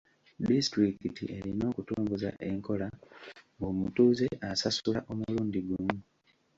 [0.49, 2.87] Disitulikiti erina okutongoza enkola
[3.55, 5.95] ng'omutuuze asasula omulundi gumu.